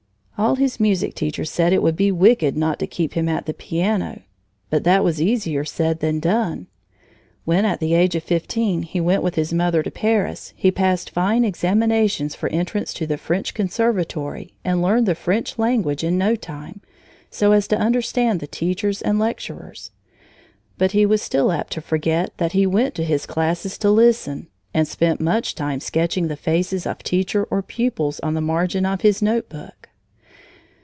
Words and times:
All 0.37 0.55
his 0.55 0.79
music 0.79 1.13
teachers 1.13 1.51
said 1.51 1.71
it 1.71 1.83
would 1.83 1.95
be 1.95 2.11
wicked 2.11 2.57
not 2.57 2.79
to 2.79 2.87
keep 2.87 3.13
him 3.13 3.29
at 3.29 3.45
the 3.45 3.53
piano. 3.53 4.21
But 4.71 4.83
that 4.85 5.03
was 5.03 5.21
easier 5.21 5.63
said 5.63 5.99
than 5.99 6.19
done. 6.19 6.65
When, 7.45 7.63
at 7.63 7.79
the 7.79 7.93
age 7.93 8.15
of 8.15 8.23
fifteen, 8.23 8.81
he 8.81 8.99
went 8.99 9.21
with 9.21 9.35
his 9.35 9.53
mother 9.53 9.83
to 9.83 9.91
Paris, 9.91 10.53
he 10.55 10.71
passed 10.71 11.11
fine 11.11 11.45
examinations 11.45 12.33
for 12.33 12.49
entrance 12.49 12.91
to 12.95 13.05
the 13.05 13.19
French 13.19 13.53
Conservatory 13.53 14.55
and 14.65 14.81
learned 14.81 15.05
the 15.05 15.13
French 15.13 15.59
language 15.59 16.03
in 16.03 16.17
no 16.17 16.35
time, 16.35 16.81
so 17.29 17.51
as 17.51 17.67
to 17.67 17.77
understand 17.77 18.39
the 18.39 18.47
teachers 18.47 18.99
and 19.03 19.19
lecturers. 19.19 19.91
But 20.79 20.93
he 20.93 21.05
was 21.05 21.21
still 21.21 21.51
apt 21.51 21.71
to 21.73 21.81
forget 21.81 22.35
that 22.37 22.53
he 22.53 22.65
went 22.65 22.95
to 22.95 23.03
his 23.05 23.27
classes 23.27 23.77
to 23.77 23.91
listen 23.91 24.47
and 24.73 24.87
spent 24.87 25.21
much 25.21 25.53
time 25.53 25.79
sketching 25.79 26.29
the 26.29 26.35
faces 26.35 26.87
of 26.87 27.03
teacher 27.03 27.43
or 27.51 27.61
pupils 27.61 28.19
on 28.21 28.33
the 28.33 28.41
margin 28.41 28.87
of 28.87 29.01
his 29.01 29.21
note 29.21 29.47
book. 29.47 29.75